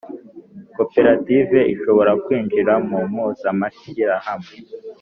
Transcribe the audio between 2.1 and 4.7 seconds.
kwinjira mu mpuzamashyirahamwe